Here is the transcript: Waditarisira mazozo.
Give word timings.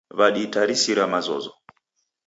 Waditarisira 0.19 1.03
mazozo. 1.13 1.51